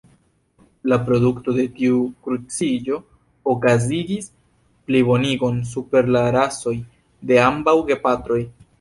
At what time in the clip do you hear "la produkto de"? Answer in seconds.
0.91-1.65